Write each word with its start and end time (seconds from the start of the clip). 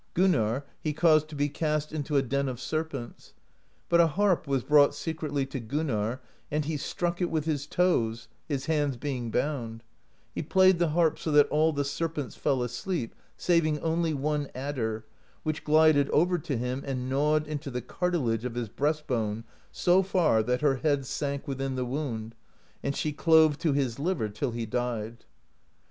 Gun 0.15 0.31
narr 0.31 0.65
he 0.79 0.93
caused 0.93 1.27
to 1.29 1.35
be 1.35 1.47
cast 1.47 1.91
into 1.93 2.15
a 2.17 2.23
den 2.23 2.49
of 2.49 2.59
serpents. 2.59 3.35
But 3.87 4.01
a 4.01 4.07
harp 4.07 4.47
was 4.47 4.63
brought 4.63 4.95
secretly 4.95 5.45
to 5.45 5.59
Gunnarr, 5.59 6.21
and 6.49 6.65
he 6.65 6.75
struck 6.75 7.21
it 7.21 7.29
with 7.29 7.45
his 7.45 7.67
toes, 7.67 8.27
his 8.47 8.65
hands 8.65 8.97
being 8.97 9.29
bound; 9.29 9.83
he 10.33 10.41
played 10.41 10.79
the 10.79 10.87
harp 10.87 11.19
so 11.19 11.29
that 11.33 11.47
all 11.49 11.71
the 11.71 11.85
serpents 11.85 12.35
fell 12.35 12.63
asleep, 12.63 13.13
saving 13.37 13.79
only 13.81 14.11
one 14.11 14.49
adder, 14.55 15.05
which 15.43 15.63
glided 15.63 16.09
over 16.09 16.39
to 16.39 16.57
him 16.57 16.81
and 16.83 17.07
gnawed 17.07 17.45
into 17.45 17.69
the 17.69 17.83
cartilage 17.83 18.43
of 18.43 18.55
his 18.55 18.69
breast 18.69 19.05
bone 19.05 19.43
so 19.71 20.01
far 20.01 20.41
that 20.41 20.61
her 20.61 20.77
head 20.77 21.05
sank 21.05 21.47
within 21.47 21.75
the 21.75 21.85
wound, 21.85 22.33
and 22.81 22.95
she 22.95 23.13
clove 23.13 23.55
to 23.59 23.71
his 23.73 23.99
liver 23.99 24.29
till 24.29 24.49
he 24.49 24.65
died. 24.65 25.25